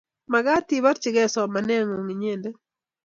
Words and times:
Makat 0.31 0.67
iporchikey 0.77 1.29
somanet 1.33 1.81
ng'ung 1.85 2.09
inyendet. 2.13 2.55